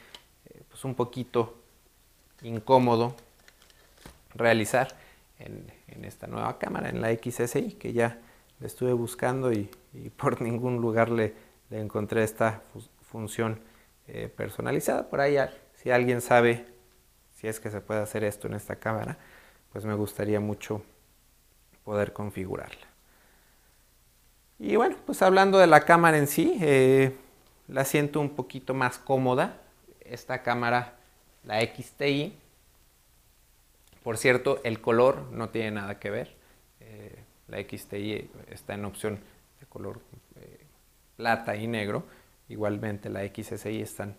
pues 0.69 0.85
un 0.85 0.93
poquito 0.93 1.55
incómodo 2.43 3.15
realizar 4.35 4.89
en, 5.39 5.71
esta 6.03 6.27
nueva 6.27 6.57
cámara, 6.59 6.89
en 6.89 7.01
la 7.01 7.09
XSI, 7.11 7.73
que 7.73 7.91
ya 7.91 8.19
le 8.59 8.67
estuve 8.67 8.93
buscando 8.93 9.51
y, 9.51 9.69
por 10.15 10.41
ningún 10.43 10.77
lugar 10.77 11.09
le, 11.09 11.33
encontré 11.71 12.23
esta 12.23 12.61
función 13.11 13.59
eh, 14.07 14.31
personalizada. 14.33 15.09
Por 15.09 15.19
ahí, 15.19 15.37
si 15.73 15.91
alguien 15.91 16.21
sabe 16.21 16.65
si 17.33 17.47
es 17.47 17.59
que 17.59 17.69
se 17.69 17.81
puede 17.81 17.99
hacer 17.99 18.23
esto 18.23 18.47
en 18.47 18.53
esta 18.53 18.77
cámara, 18.77 19.17
pues 19.71 19.85
me 19.85 19.93
gustaría 19.93 20.39
mucho 20.39 20.81
poder 21.83 22.13
configurarla. 22.13 22.86
Y 24.59 24.75
bueno, 24.75 24.95
pues 25.05 25.21
hablando 25.21 25.59
de 25.59 25.67
la 25.67 25.81
cámara 25.81 26.17
en 26.17 26.25
sí, 26.25 26.57
eh, 26.61 27.15
la 27.67 27.85
siento 27.85 28.19
un 28.19 28.31
poquito 28.31 28.73
más 28.73 28.97
cómoda. 28.97 29.61
Esta 30.01 30.41
cámara 30.41 30.95
la 31.43 31.61
XTI. 31.61 32.35
Por 34.03 34.17
cierto, 34.17 34.59
el 34.63 34.81
color 34.81 35.27
no 35.31 35.49
tiene 35.49 35.71
nada 35.71 35.99
que 35.99 36.09
ver. 36.09 36.35
Eh, 36.79 37.23
la 37.47 37.59
XTI 37.59 38.31
está 38.49 38.73
en 38.73 38.85
opción 38.85 39.19
de 39.59 39.67
color 39.67 39.99
eh, 40.37 40.65
plata 41.17 41.55
y 41.55 41.67
negro. 41.67 42.05
Igualmente 42.49 43.09
la 43.09 43.21
XSI 43.27 43.81
están 43.81 44.15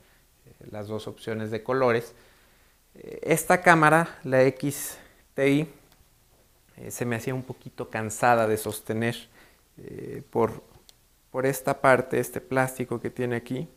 las 0.71 0.87
dos 0.87 1.09
opciones 1.09 1.50
de 1.50 1.62
colores. 1.64 2.14
esta 2.95 3.61
cámara, 3.61 4.18
la 4.23 4.42
XTI, 4.42 5.68
se 6.88 7.04
me 7.04 7.16
hacía 7.16 7.35
un 7.35 7.42
poquito 7.42 7.90
cansada 7.90 8.47
de 8.47 8.57
sostener 8.57 9.28
por, 10.30 10.62
por 11.30 11.47
esta 11.47 11.80
parte, 11.80 12.20
este 12.20 12.40
plástico 12.40 13.00
que 13.00 13.11
tiene 13.11 13.37
aquí. 13.37 13.68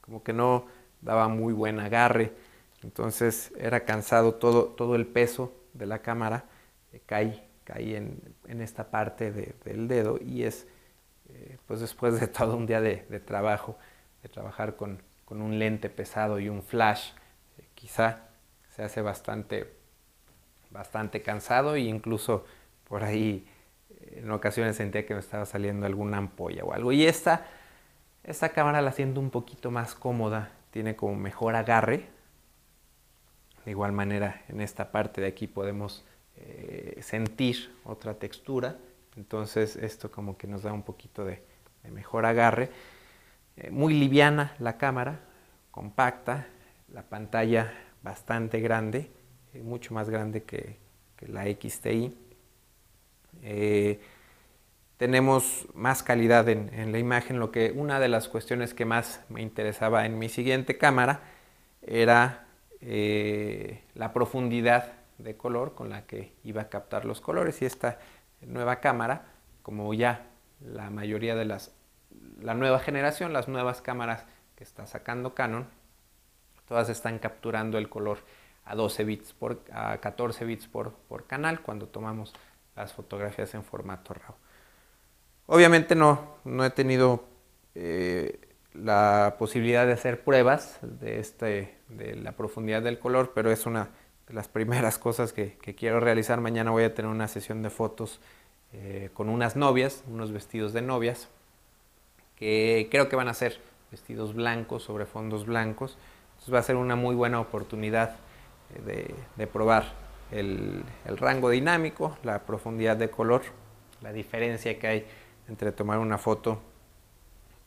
Como 0.00 0.22
que 0.22 0.32
no, 0.32 0.66
daba 1.02 1.28
muy 1.28 1.52
buen 1.52 1.80
agarre, 1.80 2.32
entonces 2.82 3.52
era 3.58 3.84
cansado 3.84 4.36
todo, 4.36 4.66
todo 4.66 4.94
el 4.94 5.06
peso 5.06 5.52
de 5.74 5.86
la 5.86 5.98
cámara, 5.98 6.44
eh, 6.92 7.00
cae, 7.04 7.48
en, 7.74 8.60
esta 8.60 8.90
parte 8.90 9.32
del 9.32 9.88
dedo 9.88 10.18
y 10.20 10.42
es 10.42 10.66
eh, 11.30 11.56
pues 11.66 11.80
después 11.80 12.20
de 12.20 12.26
todo 12.28 12.56
un 12.56 12.66
día 12.66 12.80
de, 12.80 12.96
trabajo, 13.20 13.76
de 14.22 14.28
trabajar 14.28 14.76
con, 14.76 15.02
un 15.28 15.58
lente 15.58 15.88
pesado 15.88 16.38
y 16.38 16.50
un 16.50 16.62
flash, 16.62 17.12
eh, 17.56 17.66
quizá 17.74 18.28
se 18.68 18.82
hace 18.82 19.00
bastante, 19.00 19.72
bastante 20.70 21.22
cansado 21.22 21.74
e 21.74 21.80
incluso 21.80 22.44
por 22.86 23.02
ahí 23.02 23.48
en 24.22 24.30
ocasiones 24.30 24.76
sentía 24.76 25.04
que 25.04 25.14
me 25.14 25.20
estaba 25.20 25.44
saliendo 25.46 25.84
alguna 25.84 26.18
ampolla 26.18 26.64
o 26.64 26.72
algo. 26.72 26.92
Y 26.92 27.06
esta, 27.06 27.46
esta 28.22 28.50
cámara 28.50 28.80
la 28.80 28.92
siento 28.92 29.20
un 29.20 29.30
poquito 29.30 29.70
más 29.70 29.94
cómoda 29.94 30.52
tiene 30.70 30.96
como 30.96 31.14
mejor 31.14 31.54
agarre. 31.54 32.06
De 33.64 33.70
igual 33.70 33.92
manera, 33.92 34.42
en 34.48 34.60
esta 34.60 34.90
parte 34.90 35.20
de 35.20 35.28
aquí 35.28 35.46
podemos 35.46 36.04
eh, 36.36 36.98
sentir 37.02 37.72
otra 37.84 38.14
textura. 38.14 38.76
Entonces 39.16 39.76
esto 39.76 40.10
como 40.10 40.36
que 40.36 40.46
nos 40.46 40.62
da 40.62 40.72
un 40.72 40.82
poquito 40.82 41.24
de, 41.24 41.42
mejor 41.90 42.26
agarre. 42.26 42.70
Eh, 43.56 43.70
muy 43.70 43.94
liviana 43.94 44.54
la 44.58 44.78
cámara, 44.78 45.20
compacta, 45.70 46.46
la 46.92 47.02
pantalla 47.02 47.72
bastante 48.02 48.60
grande, 48.60 49.10
eh, 49.52 49.62
mucho 49.62 49.94
más 49.94 50.08
grande 50.08 50.42
que, 50.42 50.80
la 51.28 51.44
XTI 51.44 52.18
tenemos 55.02 55.66
más 55.74 56.04
calidad 56.04 56.48
en, 56.48 56.92
la 56.92 56.98
imagen, 56.98 57.40
lo 57.40 57.50
que 57.50 57.72
una 57.72 57.98
de 57.98 58.08
las 58.08 58.28
cuestiones 58.28 58.72
que 58.72 58.84
más 58.84 59.20
me 59.28 59.42
interesaba 59.42 60.06
en 60.06 60.16
mi 60.16 60.28
siguiente 60.28 60.78
cámara 60.78 61.22
era 61.82 62.46
eh, 62.80 63.82
la 63.96 64.12
profundidad 64.12 64.92
de 65.18 65.36
color 65.36 65.74
con 65.74 65.90
la 65.90 66.06
que 66.06 66.32
iba 66.44 66.62
a 66.62 66.68
captar 66.68 67.04
los 67.04 67.20
colores. 67.20 67.62
Y 67.62 67.64
esta 67.64 67.98
nueva 68.42 68.76
cámara, 68.76 69.26
como 69.62 69.92
ya 69.92 70.26
la 70.60 70.88
mayoría 70.90 71.34
de 71.34 71.46
las, 71.46 71.72
la 72.40 72.54
nueva 72.54 72.78
generación, 72.78 73.32
las 73.32 73.48
nuevas 73.48 73.82
cámaras 73.82 74.24
que 74.54 74.62
está 74.62 74.86
sacando 74.86 75.34
Canon, 75.34 75.66
todas 76.68 76.88
están 76.88 77.18
capturando 77.18 77.76
el 77.76 77.88
color 77.88 78.18
a 78.64 78.76
12 78.76 79.02
bits 79.02 79.32
por, 79.32 79.62
a 79.72 79.98
14 79.98 80.44
bits 80.44 80.68
por, 80.68 80.92
por 80.92 81.26
canal 81.26 81.60
cuando 81.60 81.88
tomamos 81.88 82.32
las 82.76 82.92
fotografías 82.92 83.54
en 83.54 83.64
formato 83.64 84.14
RAW. 84.14 84.34
Obviamente 85.46 85.94
no, 85.94 86.36
no 86.44 86.64
he 86.64 86.70
tenido 86.70 87.24
eh, 87.74 88.40
la 88.74 89.36
posibilidad 89.38 89.86
de 89.86 89.92
hacer 89.92 90.24
pruebas 90.24 90.78
de, 90.82 91.20
este, 91.20 91.74
de 91.88 92.16
la 92.16 92.32
profundidad 92.32 92.82
del 92.82 92.98
color, 92.98 93.32
pero 93.34 93.50
es 93.50 93.66
una 93.66 93.90
de 94.28 94.34
las 94.34 94.48
primeras 94.48 94.98
cosas 94.98 95.32
que, 95.32 95.56
quiero 95.76 96.00
realizar. 96.00 96.40
Mañana 96.40 96.70
voy 96.70 96.84
a 96.84 96.94
tener 96.94 97.10
una 97.10 97.28
sesión 97.28 97.62
de 97.62 97.70
fotos 97.70 98.20
eh, 98.72 99.10
con 99.12 99.28
unas 99.28 99.56
novias, 99.56 100.04
unos 100.08 100.32
vestidos 100.32 100.72
de 100.72 100.82
novias, 100.82 101.28
que 102.36 102.88
creo 102.90 103.08
que 103.08 103.16
van 103.16 103.28
a 103.28 103.34
ser 103.34 103.60
vestidos 103.90 104.34
blancos 104.34 104.82
sobre 104.82 105.06
fondos 105.06 105.44
blancos. 105.46 105.98
Entonces 106.32 106.54
va 106.54 106.58
a 106.58 106.62
ser 106.62 106.76
una 106.76 106.96
muy 106.96 107.14
buena 107.14 107.40
oportunidad 107.40 108.16
eh, 108.86 109.14
de, 109.36 109.46
probar 109.46 109.92
el 110.32 110.84
rango 111.04 111.50
dinámico, 111.50 112.16
la 112.22 112.40
profundidad 112.44 112.96
de 112.96 113.10
color, 113.10 113.42
la 114.00 114.12
diferencia 114.12 114.78
que 114.78 114.86
hay 114.86 115.06
entre 115.48 115.72
tomar 115.72 115.98
una 115.98 116.18
foto 116.18 116.60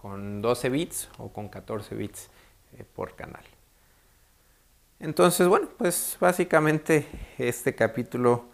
con 0.05 0.41
12 0.41 0.69
bits 0.69 1.09
o 1.17 1.29
con 1.29 1.49
14 1.49 1.95
bits 1.95 2.29
eh, 2.77 2.83
por 2.95 3.15
canal. 3.15 3.43
Entonces, 4.99 5.47
bueno, 5.47 5.67
pues 5.77 6.15
básicamente 6.19 7.07
este 7.37 7.73
capítulo, 7.73 8.45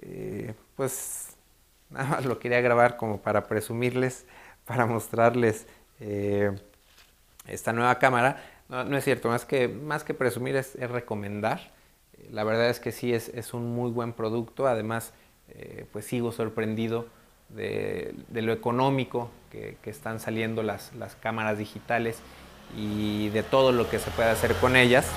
eh, 0.00 0.54
pues 0.76 1.36
nada 1.90 2.06
más 2.06 2.24
lo 2.24 2.38
quería 2.38 2.60
grabar 2.60 2.96
como 2.96 3.20
para 3.20 3.46
presumirles, 3.46 4.26
para 4.64 4.86
mostrarles 4.86 5.66
eh, 6.00 6.52
esta 7.46 7.72
nueva 7.72 7.98
cámara. 7.98 8.42
No, 8.68 8.96
es 8.96 9.04
cierto, 9.04 9.28
más 9.28 9.44
que, 9.44 9.68
más 9.68 10.04
que 10.04 10.14
presumir 10.14 10.56
es, 10.56 10.74
recomendar. 10.90 11.70
La 12.30 12.44
verdad 12.44 12.70
es 12.70 12.80
que 12.80 12.92
sí 12.92 13.12
es, 13.12 13.54
un 13.54 13.74
muy 13.74 13.90
buen 13.90 14.12
producto, 14.12 14.66
además 14.66 15.12
eh, 15.48 15.86
pues 15.92 16.06
sigo 16.06 16.32
sorprendido 16.32 17.06
de, 17.48 18.14
lo 18.32 18.52
económico 18.52 19.30
que, 19.50 19.76
están 19.84 20.20
saliendo 20.20 20.62
las, 20.62 20.94
las 20.94 21.16
cámaras 21.16 21.58
digitales 21.58 22.20
y 22.76 23.28
de 23.30 23.42
todo 23.42 23.72
lo 23.72 23.88
que 23.88 23.98
se 23.98 24.10
puede 24.10 24.30
hacer 24.30 24.54
con 24.56 24.76
ellas. 24.76 25.10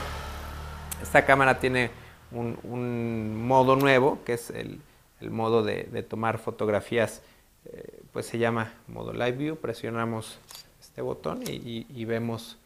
Esta 1.02 1.26
cámara 1.26 1.60
tiene 1.60 1.92
un, 2.32 3.48
modo 3.48 3.76
nuevo, 3.76 4.24
que 4.26 4.34
es 4.34 4.50
el, 4.50 4.82
modo 5.22 5.64
de, 5.64 6.04
tomar 6.04 6.38
fotografías, 6.38 7.22
eh, 7.66 8.02
pues 8.12 8.26
se 8.28 8.38
llama 8.38 8.74
modo 8.88 9.14
Live 9.14 9.34
View. 9.34 9.56
Presionamos 9.58 10.40
este 10.80 11.02
botón 11.02 11.44
y, 11.46 12.06
vemos, 12.06 12.58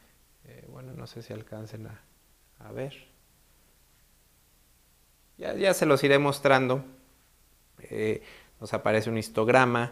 eh, 0.46 0.66
bueno, 0.70 0.94
no 0.94 1.08
sé 1.08 1.22
si 1.22 1.34
alcancen 1.34 1.88
a, 1.88 2.72
ver. 2.72 3.11
Ya, 5.42 5.74
se 5.74 5.86
los 5.86 6.04
iré 6.04 6.20
mostrando. 6.20 6.84
Eh, 7.80 8.22
nos 8.60 8.74
aparece 8.74 9.10
un 9.10 9.18
histograma, 9.18 9.92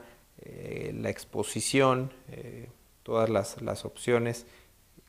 la 0.94 1.10
exposición, 1.10 2.12
todas 3.04 3.30
las, 3.30 3.84
opciones 3.84 4.46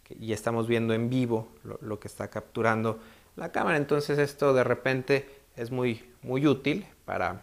y 0.09 0.33
estamos 0.33 0.67
viendo 0.67 0.93
en 0.93 1.09
vivo 1.09 1.47
lo 1.83 2.01
que 2.01 2.09
está 2.09 2.29
capturando 2.29 2.99
la 3.37 3.53
cámara. 3.53 3.77
Entonces 3.77 4.19
esto 4.19 4.55
de 4.55 4.65
repente 4.65 5.29
es 5.57 5.71
muy, 5.71 6.11
muy 6.23 6.47
útil 6.47 6.87
para 7.05 7.43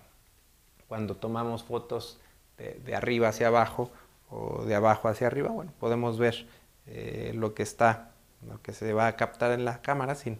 cuando 0.87 1.15
tomamos 1.15 1.63
fotos 1.63 2.19
de, 2.57 2.95
arriba 2.95 3.29
hacia 3.29 3.47
abajo 3.47 3.91
o 4.29 4.63
de 4.65 4.75
abajo 4.75 5.07
hacia 5.07 5.27
arriba. 5.27 5.49
Bueno, 5.49 5.73
podemos 5.79 6.17
ver 6.17 6.47
eh, 6.87 7.31
lo 7.35 7.53
que 7.53 7.63
está, 7.63 8.11
lo 8.47 8.61
que 8.61 8.73
se 8.73 8.93
va 8.93 9.07
a 9.07 9.15
captar 9.15 9.51
en 9.51 9.65
la 9.65 9.81
cámara 9.81 10.15
sin, 10.15 10.39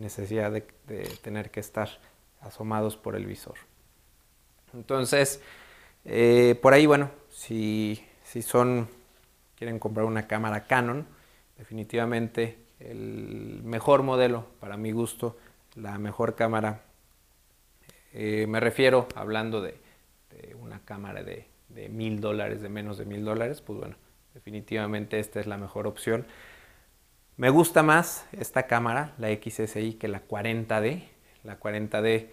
necesidad 0.00 0.52
de, 0.52 0.62
tener 1.22 1.50
que 1.50 1.60
estar 1.60 1.88
asomados 2.40 2.96
por 2.96 3.16
el 3.16 3.26
visor. 3.26 3.54
Entonces, 4.72 5.40
eh, 6.04 6.58
por 6.60 6.74
ahí, 6.74 6.86
bueno, 6.86 7.10
si, 7.30 8.04
si 8.22 8.42
son, 8.42 8.88
quieren 9.56 9.78
comprar 9.78 10.06
una 10.06 10.26
cámara 10.26 10.66
Canon, 10.66 11.06
definitivamente 11.56 12.58
el 12.80 13.60
mejor 13.64 14.02
modelo 14.02 14.46
para 14.60 14.76
mi 14.76 14.92
gusto, 14.92 15.36
la 15.74 15.98
mejor 15.98 16.34
cámara. 16.34 16.82
Eh, 18.12 18.46
me 18.48 18.60
refiero, 18.60 19.08
hablando 19.14 19.60
de, 19.60 19.82
una 20.60 20.80
cámara 20.80 21.22
de, 21.22 21.46
mil 21.88 22.20
dólares, 22.20 22.60
de 22.60 22.68
menos 22.68 22.98
de 22.98 23.04
mil 23.04 23.24
dólares, 23.24 23.60
pues 23.60 23.78
bueno, 23.78 23.96
definitivamente 24.34 25.18
esta 25.18 25.40
es 25.40 25.46
la 25.46 25.56
mejor 25.56 25.86
opción. 25.86 26.26
Me 27.36 27.50
gusta 27.50 27.82
más 27.82 28.26
esta 28.30 28.68
cámara, 28.68 29.12
la 29.18 29.28
XSI, 29.28 29.94
que 29.94 30.06
la 30.06 30.26
40D. 30.26 31.02
La 31.42 31.58
40D 31.58 32.04
eh, 32.04 32.28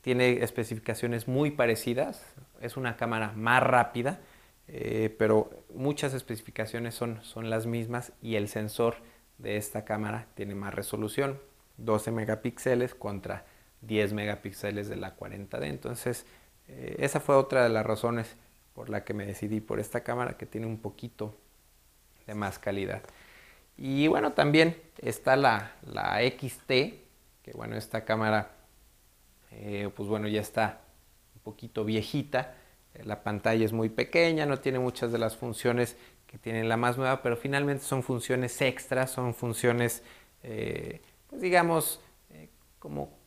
tiene 0.00 0.44
especificaciones 0.44 1.26
muy 1.26 1.50
parecidas, 1.50 2.24
es 2.60 2.76
una 2.76 2.96
cámara 2.96 3.32
más 3.34 3.62
rápida, 3.64 4.20
eh, 4.68 5.14
pero 5.18 5.50
muchas 5.74 6.14
especificaciones 6.14 6.94
son, 6.94 7.22
son 7.24 7.50
las 7.50 7.66
mismas 7.66 8.12
y 8.22 8.36
el 8.36 8.46
sensor 8.46 8.96
de 9.38 9.56
esta 9.56 9.84
cámara 9.84 10.26
tiene 10.34 10.54
más 10.54 10.72
resolución, 10.72 11.40
12 11.78 12.12
megapíxeles 12.12 12.94
contra 12.94 13.44
10 13.82 14.12
megapíxeles 14.12 14.88
de 14.88 14.96
la 14.96 15.16
40D. 15.16 15.64
Entonces, 15.64 16.26
eh, 16.68 16.94
esa 17.00 17.18
fue 17.18 17.34
otra 17.34 17.64
de 17.64 17.70
las 17.70 17.84
razones 17.84 18.36
por 18.72 18.88
la 18.88 19.04
que 19.04 19.14
me 19.14 19.26
decidí 19.26 19.60
por 19.60 19.80
esta 19.80 20.04
cámara 20.04 20.36
que 20.36 20.46
tiene 20.46 20.68
un 20.68 20.78
poquito 20.78 21.34
de 22.28 22.36
más 22.36 22.60
calidad. 22.60 23.02
Y 23.78 24.08
bueno, 24.08 24.32
también 24.32 24.76
está 24.98 25.36
la, 25.36 25.72
la 25.82 26.20
XT, 26.22 26.68
que 26.68 27.52
bueno, 27.54 27.76
esta 27.76 28.04
cámara, 28.04 28.50
eh, 29.52 29.88
pues 29.96 30.08
bueno, 30.08 30.28
ya 30.28 30.40
está 30.40 30.82
un 31.34 31.40
poquito 31.40 31.84
viejita. 31.84 32.54
La 33.04 33.22
pantalla 33.22 33.64
es 33.64 33.72
muy 33.72 33.88
pequeña, 33.88 34.44
no 34.44 34.58
tiene 34.58 34.78
muchas 34.80 35.12
de 35.12 35.18
las 35.18 35.36
funciones 35.36 35.96
que 36.28 36.38
tienen 36.38 36.68
la 36.68 36.76
más 36.76 36.98
nueva, 36.98 37.22
pero 37.22 37.36
finalmente 37.36 37.82
son 37.84 38.02
funciones 38.02 38.60
extras, 38.60 39.10
son 39.10 39.34
funciones, 39.34 40.02
eh, 40.42 41.00
pues 41.28 41.40
digamos, 41.40 42.00
eh, 42.30 42.50
como 42.78 43.18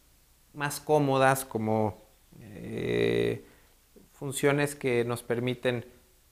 más 0.53 0.79
cómodas, 0.79 1.43
como 1.43 1.97
eh, 2.39 3.43
funciones 4.13 4.75
que 4.75 5.03
nos 5.03 5.23
permiten, 5.23 5.85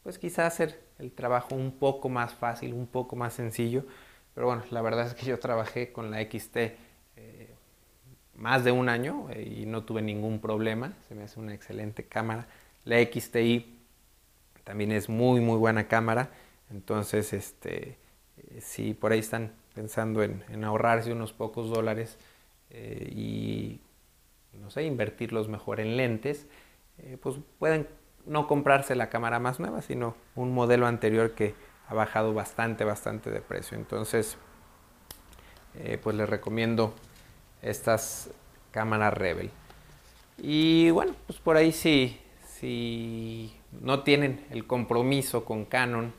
pues 0.03 0.19
quizás 0.19 0.53
hacer 0.53 0.79
el 0.99 1.12
trabajo 1.12 1.55
un 1.55 1.71
poco 1.71 2.08
más 2.08 2.36
fácil, 2.36 2.73
un 2.73 2.86
poco 2.88 3.15
más 3.15 3.34
sencillo. 3.34 3.86
Pero 4.34 4.48
bueno, 4.48 4.63
la 4.72 4.82
verdad 4.82 5.08
es 5.08 5.13
que 5.13 5.26
yo 5.26 5.39
trabajé 5.39 5.92
con 5.92 6.12
la 6.12 6.22
XT 6.22 6.58
más 8.39 8.63
de 8.63 8.72
un 8.72 8.89
año 8.89 9.28
y 9.36 9.65
no 9.65 9.84
tuve 9.84 10.02
ningún 10.02 10.39
problema. 10.39 10.94
Se 11.08 11.15
me 11.15 11.24
hace 11.24 11.39
una 11.39 11.54
excelente 11.54 12.06
cámara. 12.06 12.48
La 12.86 12.98
XTI 13.02 13.78
también 14.63 14.92
es 14.92 15.10
muy, 15.10 15.42
muy 15.42 15.58
buena 15.58 15.88
cámara. 15.88 16.32
Entonces, 16.72 17.34
este, 17.34 17.98
eh, 18.38 18.62
si 18.62 18.94
por 18.94 19.12
ahí 19.12 19.20
están 19.20 19.52
pensando 19.74 20.24
en, 20.24 20.63
ahorrarse 20.63 21.12
unos 21.12 21.34
pocos 21.34 21.70
dólares 21.70 22.18
eh, 22.70 23.12
y, 23.13 23.82
no 24.60 24.70
sé, 24.70 24.84
invertirlos 24.84 25.48
mejor 25.50 25.80
en 25.80 25.98
lentes, 25.98 26.48
eh, 27.00 27.18
pues 27.22 27.38
pueden 27.58 27.88
no 28.26 28.48
comprarse 28.48 28.96
la 28.96 29.10
cámara 29.10 29.39
más 29.39 29.60
nueva, 29.60 29.82
sino 29.82 30.15
un 30.36 30.54
modelo 30.54 30.88
anterior 30.88 31.32
que 31.32 31.56
ha 31.89 31.93
bajado 31.93 32.34
bastante, 32.34 32.86
bastante 32.86 33.32
de 33.32 33.41
precio. 33.41 33.78
Entonces, 33.78 34.38
pues 36.02 36.15
les 36.15 36.30
recomiendo 36.30 36.93
estas 37.62 38.30
cámaras 38.71 39.13
Rebel. 39.13 39.52
Y 40.38 40.89
bueno, 40.91 41.15
pues 41.28 41.39
por 41.39 41.58
ahí 41.58 41.71
si, 41.71 42.19
si 42.47 43.54
no 43.71 44.04
tienen 44.04 44.45
el 44.52 44.65
compromiso 44.67 45.43
con 45.43 45.65
Canon, 45.65 46.13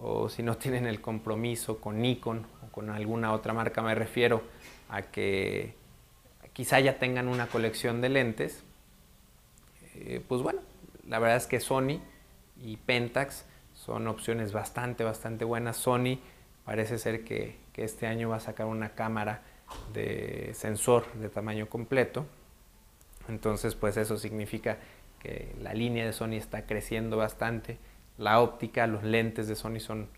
o 0.00 0.28
si 0.28 0.42
no 0.42 0.56
tienen 0.56 0.86
el 0.86 1.00
compromiso 1.00 1.80
con 1.80 2.00
Nikon 2.00 2.46
o 2.64 2.72
con 2.72 2.90
alguna 2.90 3.32
otra 3.32 3.52
marca, 3.52 3.82
me 3.82 3.94
refiero 3.94 4.42
a 4.88 5.02
que 5.02 5.74
quizá 6.52 6.80
ya 6.80 6.98
tengan 6.98 7.28
una 7.28 7.48
colección 7.48 8.00
de 8.00 8.08
lentes, 8.08 8.62
eh, 9.94 10.22
pues 10.26 10.42
bueno, 10.42 10.60
la 11.06 11.18
verdad 11.18 11.36
es 11.36 11.46
que 11.46 11.60
Sony 11.60 12.00
y 12.62 12.76
Pentax 12.76 13.44
son 13.78 14.08
opciones 14.08 14.52
bastante, 14.52 15.04
bastante 15.04 15.44
buenas. 15.44 15.76
Sony 15.76 16.18
parece 16.64 16.98
ser 16.98 17.24
que, 17.24 17.56
que 17.72 17.84
este 17.84 18.08
año 18.08 18.28
va 18.28 18.36
a 18.36 18.40
sacar 18.40 18.66
una 18.66 18.90
cámara 18.90 19.42
de 19.92 20.50
sensor 20.54 21.10
de 21.14 21.28
tamaño 21.28 21.68
completo. 21.68 22.26
Entonces, 23.28 23.76
pues 23.76 23.96
eso 23.96 24.18
significa 24.18 24.78
que 25.20 25.54
la 25.60 25.74
línea 25.74 26.04
de 26.04 26.12
Sony 26.12 26.34
está 26.34 26.66
creciendo 26.66 27.16
bastante 27.16 27.78
la 28.16 28.40
óptica, 28.40 28.86
los 28.88 29.04
lentes 29.04 29.46
de 29.46 29.54
Sony 29.54 29.78
son 29.78 30.08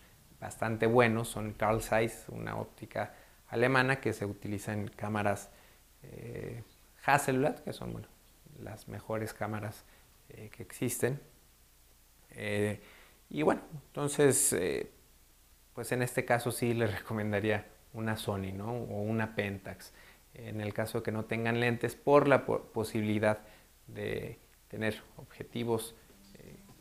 bastante 0.41 0.87
buenos, 0.87 1.29
son 1.29 1.53
Carl 1.53 1.83
Zeiss, 1.83 2.25
una 2.29 2.57
óptica 2.57 3.15
alemana 3.49 4.01
que 4.01 4.15
se 4.15 4.25
utiliza 4.25 4.73
en 4.73 4.89
cámaras 4.89 5.51
eh, 6.03 6.63
Hasselblad, 7.05 7.59
que 7.59 7.75
son 7.75 8.07
las 8.63 8.89
mejores 8.89 9.35
cámaras 9.35 9.85
eh, 10.31 10.51
que 10.51 10.63
existen. 10.63 11.21
Eh, 12.31 12.81
y 13.31 13.43
bueno, 13.43 13.63
entonces, 13.89 14.57
pues 15.75 15.93
en 15.93 16.03
este 16.03 16.25
caso 16.25 16.53
sí 16.53 16.75
les 16.75 16.93
recomendaría 16.99 17.67
una 17.93 18.17
Sony 18.17 18.53
¿no? 18.53 18.73
o 18.73 19.03
una 19.03 19.35
Pentax, 19.35 19.93
en 20.35 20.61
el 20.61 20.75
caso 20.75 20.99
de 20.99 21.05
que 21.05 21.13
no 21.13 21.25
tengan 21.25 21.61
lentes, 21.61 21.95
por 21.95 22.29
la 22.29 22.45
posibilidad 22.45 23.39
de 23.87 24.39
tener 24.69 25.03
objetivos 25.17 25.95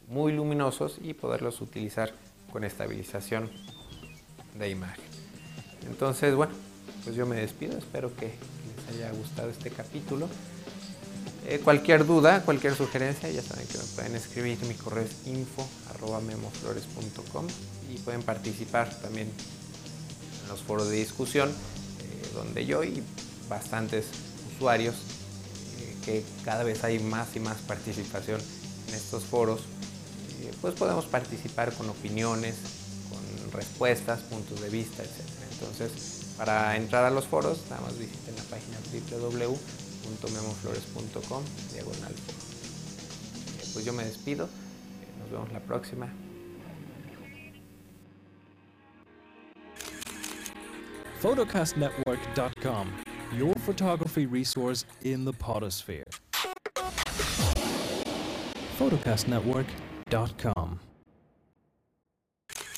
muy 0.10 0.34
luminosos 0.34 1.00
y 1.02 1.14
poderlos 1.14 1.62
utilizar 1.62 2.12
con 2.52 2.64
estabilización 2.64 3.50
de 4.56 4.70
imagen. 4.70 5.06
Entonces, 5.86 6.36
bueno, 6.36 6.54
pues 7.04 7.16
yo 7.16 7.26
me 7.26 7.38
despido, 7.38 7.78
espero 7.78 8.14
que 8.16 8.26
les 8.26 8.96
haya 8.96 9.12
gustado 9.12 9.50
este 9.50 9.70
capítulo. 9.70 10.28
Eh, 11.52 11.62
cualquier 11.62 12.06
duda, 12.06 12.44
cualquier 12.44 12.76
sugerencia, 12.76 13.28
ya 13.28 13.42
saben 13.42 13.66
que 13.66 13.80
me 13.80 13.84
pueden 13.96 14.16
escribir, 14.16 14.60
mi 14.68 14.76
correo 14.76 15.04
es 15.04 15.28
info 15.28 15.68
memoflores.com 16.22 17.48
y 17.92 17.98
pueden 18.02 18.22
participar 18.22 18.94
también 19.02 19.32
en 20.44 20.48
los 20.48 20.62
foros 20.62 20.90
de 20.90 20.98
discusión, 20.98 21.50
eh, 21.50 22.30
donde 22.36 22.68
yo 22.68 22.84
y 22.84 23.02
bastantes 23.50 24.06
usuarios, 24.56 24.94
eh, 25.80 25.96
que 26.06 26.24
cada 26.46 26.64
vez 26.64 26.84
hay 26.84 27.00
más 27.00 27.36
y 27.36 27.40
más 27.40 27.58
participación 27.62 28.40
en 28.90 28.94
estos 28.94 29.24
foros, 29.24 29.62
pues 30.62 30.76
podemos 30.76 31.06
participar 31.06 31.74
con 31.74 31.90
opiniones, 31.90 32.58
con 33.10 33.52
respuestas, 33.54 34.20
puntos 34.20 34.62
de 34.62 34.70
vista, 34.70 35.02
etc. 35.02 35.10
Entonces, 35.54 35.92
para 36.38 36.78
entrar 36.78 37.06
a 37.06 37.10
los 37.10 37.26
foros, 37.26 37.62
nada 37.72 37.82
más 37.82 37.98
visiten 37.98 38.36
la 38.36 38.44
página 38.44 38.78
www.memoflores.com 40.10 41.44
diagonal 41.74 42.14
Pues 43.74 43.86
yo 43.86 43.94
me 43.94 44.04
despido, 44.04 44.50
nos 45.20 45.32
vemos 45.32 45.52
la 45.52 45.60
próxima. 45.60 46.08
photocastnetwork.com, 51.22 52.88
your 53.38 53.54
photography 53.66 54.26
resource 54.26 54.86
in 55.04 55.26
the 55.26 55.34
potosphere. 55.34 56.06
photocastnetwork.com 58.78 60.80